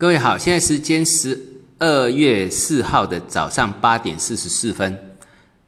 [0.00, 1.36] 各位好，现在时间是
[1.80, 4.96] 二月四号的早上八点四十四分。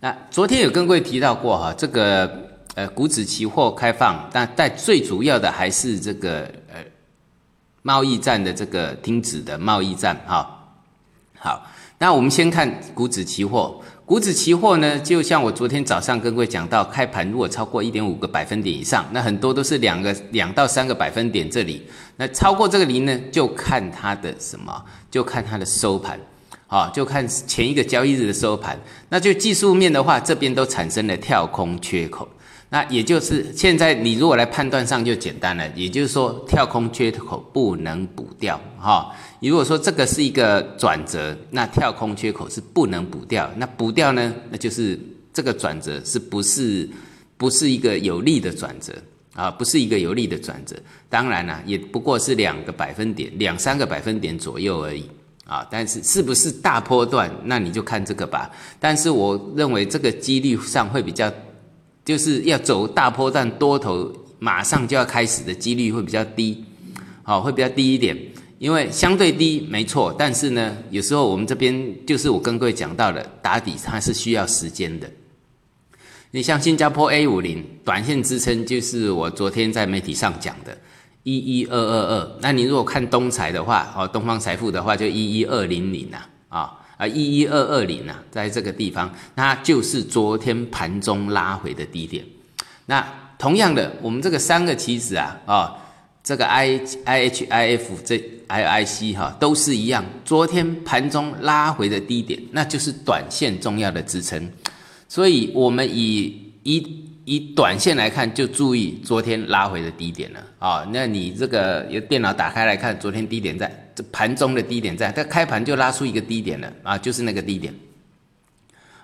[0.00, 2.30] 那昨天有跟各位提到过哈，这个
[2.74, 6.84] 呃股指期货开放，但但最主要的还是这个呃
[7.80, 10.74] 贸易战的这个停止的贸易战哈。
[11.38, 11.66] 好，
[11.96, 13.80] 那我们先看股指期货。
[14.08, 21.86] 股指期货呢，就像我昨天早上跟各位讲到，开盘如果超过一点五个百分点以上，那很多都是两个两到三个百分点这里。
[22.16, 26.18] 那超过这个零呢，就看它的什么，就看它的收盘，
[26.68, 28.80] 啊，就看前一个交易日的收盘。
[29.10, 32.26] 那就技术面的话，这边都产生了跳空缺口。
[32.70, 39.10] 那也就是现在你如果来判断上就简单了，也就是说跳空缺口不能补掉哈。
[39.40, 43.50] 如果说这个是一个转折，那跳空缺口是不能补掉。
[43.56, 45.00] 那补掉呢，那就是
[45.32, 46.86] 这个转折是不是
[47.38, 48.92] 不是一个有利的转折
[49.32, 49.50] 啊？
[49.50, 50.76] 不是一个有利的转折。
[51.08, 55.08] 当然了，也不过是两个百分点、两三个百分点左右而已
[55.46, 55.66] 啊。
[55.70, 58.50] 但是是不是大波段，那你就看这个吧。
[58.78, 61.32] 但是我认为这个几率上会比较。
[62.08, 66.64] 就是要走大波段多头，马上就要开始的几率会比较低，
[67.22, 68.16] 好，会比较低一点，
[68.58, 75.06] 因为相对低没错，但是呢，有时候我们这边就是我跟各位讲到的打底，它是需要时间的。
[76.30, 80.74] 你像新加坡 A 五零短线支撑，就是我昨天在媒体上讲的，
[81.24, 82.38] 一一二二二。
[82.40, 86.77] 那你如果看东财的话，哦，东方财富的话，就一一二零零啊，啊。
[86.98, 92.22] 啊，一一二二零呐，在这个地方，那就是昨天盘中拉回的低点。
[92.86, 93.02] 那
[93.38, 95.76] 同样的，我们这个三个棋子啊，啊，
[96.24, 104.50] 这个 I I H I F 这 I I C 哈，都是一样，昨天盘中拉回的低点，那就是短线重要的支撑。
[105.08, 106.80] 所以，我们以一
[107.28, 110.88] 以短线来看，就注意昨天拉回的低点了啊。
[110.90, 113.70] 那你这个有电脑打开来看，昨天低点在。
[113.94, 117.74] 这盘中的低点在，它开盘就拉出一个低点了啊，就是那个低点。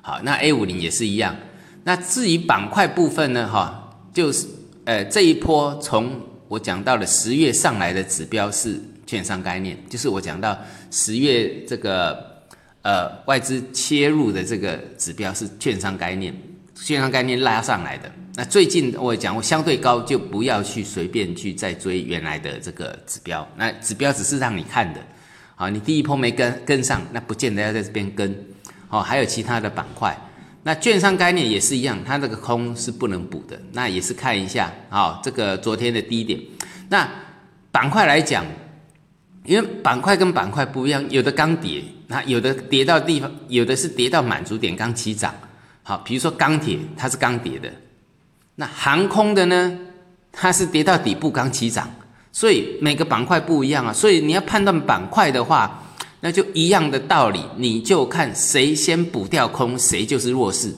[0.00, 1.34] 好，那 A 五零也是一样。
[1.82, 4.46] 那至于板块部分呢，哈，就是
[4.84, 6.12] 呃这一波从
[6.46, 10.56] 我讲到了十月上来的指标是券商概念，就是我讲到
[10.92, 12.44] 十月这个
[12.82, 16.32] 呃外资切入的这个指标是券商概念，
[16.74, 18.10] 券商概念拉上来的。
[18.36, 23.46] 那最近我讲，我相对高就不要去随便去再追原来的这个指标。
[23.56, 25.00] 那指标只是让你看的，
[25.54, 28.46] 好，你第一波没跟跟上，那不见得要在这边跟。
[28.90, 30.16] 哦，还有其他的板块，
[30.62, 33.60] 那券商概念也是一样，它这个空是不能补的。
[33.72, 36.38] 那也是看一下，好，这个昨天的低点。
[36.88, 37.08] 那
[37.72, 38.44] 板块来讲，
[39.44, 45.34] 因为板块跟板块不一样，有的刚跌，那有的跌到地方，有的是跌到满足点刚起涨。
[45.84, 47.70] 好，比如说钢铁，它是刚跌的。
[48.56, 49.78] 那航空的呢？
[50.32, 51.88] 它是跌到底部刚起涨，
[52.32, 53.92] 所以每个板块不一样啊。
[53.92, 55.80] 所以你要判断板块的话，
[56.20, 60.74] 那就一样的道理，你就看谁先补掉空，谁就是弱势。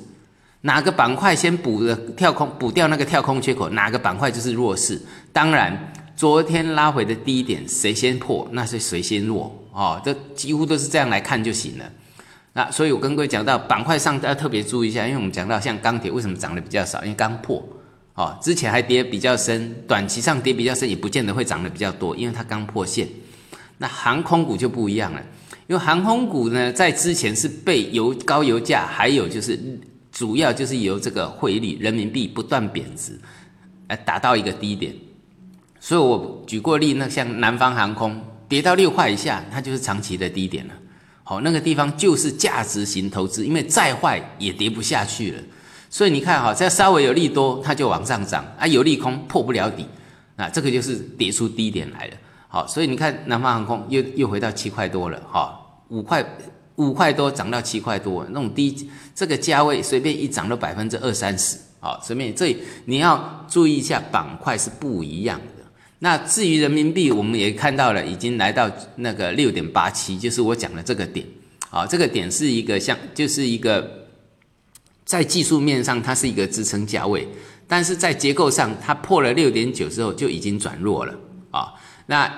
[0.60, 5.00] 哪个板块先补的跳空，补掉那个跳空缺口，哪个板块就是弱势。
[5.32, 10.02] 当然，昨天拉回的低点谁先破，那是谁先弱哦。
[10.04, 11.84] 这几乎都是这样来看就行了。
[12.56, 17.62] 那所以，我跟各位讲到板块上，要特别注意一下，因为我们讲到像钢铁为什么涨得比较少，因为刚破，
[18.14, 23.06] 哦，之前还跌比较深，短期上跌比较深，也不见得会涨得比较多，因为它刚破线。
[23.76, 25.20] 那航空股就不一样了，
[25.66, 29.60] 因为航空股呢，在之前是被油高油价，还有就是
[30.10, 33.20] 主要就是由这个汇率人民币不断贬值，
[33.88, 34.94] 来达到一个低点。
[35.78, 38.18] 所以我举过例，那像南方航空
[38.48, 40.74] 跌到六块以下，它就是长期的低点了。
[41.28, 45.42] 好，那个地方就是价值型投资，因为再坏也跌不下去了。
[45.90, 49.84] 所以你看，哈，只要稍微有利多，它就往上涨啊；有利空破不了底，
[50.36, 52.12] 那这个就是跌出低点来了。
[52.46, 56.24] 好，所以你看南方航空又又回到七块多了，哈，五块
[56.76, 65.40] 五块多涨到七块多，那种低这个价位随便一涨都百分之二三十，好，随便这你要注意一下板块是不一样。
[66.06, 71.26] 那至于人民币，我们也看到了，已经来到那个六点八七，就是我讲的这个点，
[71.68, 74.06] 啊，这个点是一个像，就是一个
[75.04, 77.26] 在技术面上它是一个支撑价位，
[77.66, 81.12] 但是在结构上它破了六点九之后就已经转弱了，
[81.50, 81.74] 啊，
[82.06, 82.32] 那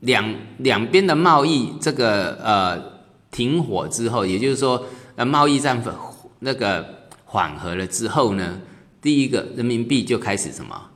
[0.00, 2.82] 两两边的贸易这个呃
[3.30, 5.80] 停火之后，也就是说呃贸易战
[6.40, 8.60] 那个缓和了之后呢，
[9.00, 10.90] 第一个人民币就开始什么？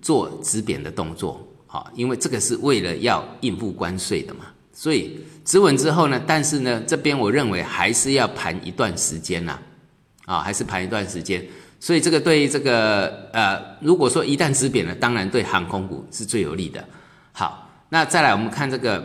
[0.00, 9.58] 做止贬的动作，好，因为这个是为了要应付关税的嘛，所以止稳之后呢，但是呢，这边我认为还是要盘一段时间呐，
[10.24, 11.44] 啊，还是盘一段时间，
[11.78, 16.84] 所以这个对这个呃，如果说一旦止贬了，当然对航空股是最有利的。
[17.32, 19.02] 好，那再来我们看这个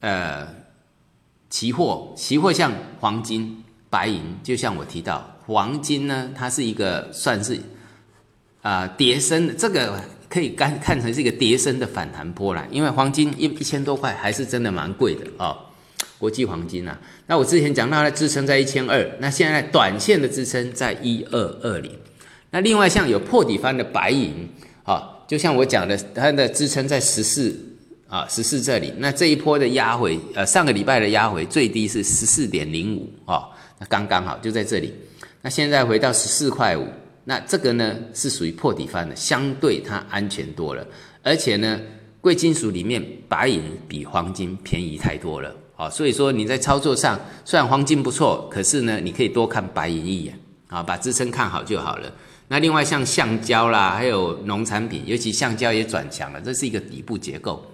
[0.00, 0.46] 呃
[1.50, 7.60] 期货，期货像黄金、白银，就像我提到黄金呢，它是一个算是
[8.62, 10.00] 啊叠升的，这个
[10.34, 15.56] 可以看看成是一个跌升的反弹波啦，因为黄金一一千多块还是真的蛮贵的哦。
[16.18, 16.98] 国际黄金啊，
[17.28, 21.90] 那我之前讲到它支撑在一千二，那现在短线的支撑在一二二零。
[22.50, 24.48] 那另外像有破底翻的白银
[24.82, 27.56] 啊，就像我讲的，它的支撑在十四
[28.08, 28.92] 啊十四这里。
[28.98, 33.44] 那这一波的压回，呃上个礼拜的压回最低是十四点零五啊，
[33.78, 34.92] 那刚刚好就在这里。
[35.42, 36.88] 那现在回到十四块五，
[37.24, 40.86] 那这个呢是属于破底翻的，相对它安全多了，
[41.22, 41.80] 而且呢
[42.20, 45.54] 贵金属里面白银比黄金便宜太多了。
[45.76, 50.38] 好，所以说你在操作上，虽然黄金不错，可是呢，你可以多看白银一眼，
[50.68, 52.12] 啊，把支撑看好就好了。
[52.48, 57.64] 那另外像橡胶啦，还有农产品，尤其橡胶也转强了，这是一个底部结构。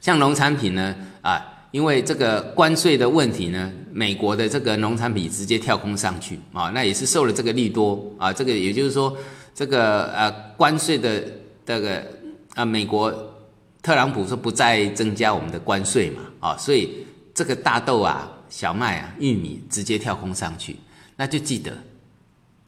[0.00, 9.16] 像农产品呢，啊，因为这个关税的问题呢，美国的这个农产品直接跳空上去，啊，那也是受了这个利多，啊，这个也就是说，
[9.54, 11.22] 这个呃关税的
[11.64, 12.02] 这个
[12.54, 13.32] 啊，美国。
[13.82, 20.74] 特朗普说不再增加我们的关税嘛，啊，所以这个大豆啊、小麦啊、玉米直接跳空上去，
[21.14, 21.72] 那就记得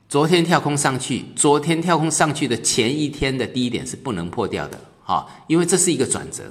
[0.08, 6.44] 昨天跳空上去，昨天跳空上去的前一天的低点是不能破掉的，哈，因为这是一个转折。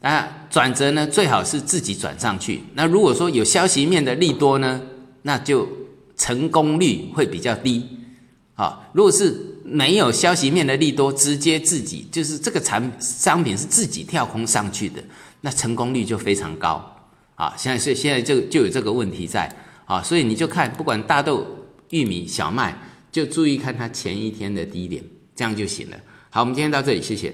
[0.00, 2.62] 那转折呢，最好是自己转上去。
[2.74, 4.80] 那如果说有消息面的利多呢，
[5.22, 5.68] 那就
[6.16, 7.86] 成功率会比较低，
[8.54, 9.46] 啊，如果是。
[9.62, 15.00] 没有消息面的利多，直接自己就是这个产商品是自己跳空上去的，
[15.42, 16.84] 那成功率就非常高
[17.36, 17.54] 啊！
[17.56, 19.48] 现在是现在就就有这个问题在
[19.84, 21.46] 啊，所以你就看不管大豆、
[21.90, 22.76] 玉米、小麦，
[23.12, 25.04] 就注意看它前一天的低点，
[25.36, 25.96] 这样就行了。
[26.30, 27.32] 好，我们今天到这里，谢谢。